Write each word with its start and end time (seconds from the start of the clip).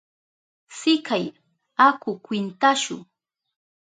Sikay, 0.77 1.25
aku 1.87 2.11
kwintashu. 2.25 2.97